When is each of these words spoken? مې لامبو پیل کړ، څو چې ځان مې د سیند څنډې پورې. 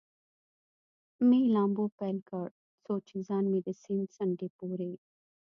مې 1.27 1.41
لامبو 1.53 1.85
پیل 1.97 2.17
کړ، 2.29 2.45
څو 2.83 2.93
چې 3.07 3.15
ځان 3.27 3.43
مې 3.51 3.59
د 3.67 3.69
سیند 3.81 4.05
څنډې 4.15 4.47
پورې. 4.57 4.91